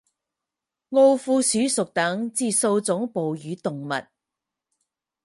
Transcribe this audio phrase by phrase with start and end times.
[0.89, 3.89] 奥库鼠属等之数种哺乳动物。